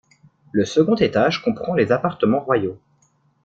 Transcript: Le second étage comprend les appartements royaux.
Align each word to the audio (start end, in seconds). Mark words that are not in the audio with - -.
Le 0.51 0.65
second 0.65 0.95
étage 0.95 1.43
comprend 1.43 1.75
les 1.75 1.91
appartements 1.91 2.39
royaux. 2.39 2.79